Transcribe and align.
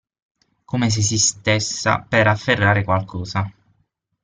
Come 0.65 0.89
se 0.89 1.03
si 1.03 1.19
stessa 1.19 1.99
per 2.09 2.25
afferrare 2.25 2.83
qualcosa. 2.83 3.47